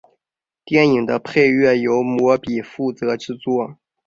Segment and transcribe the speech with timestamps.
[0.65, 3.77] 电影的配乐由魔比负责制作。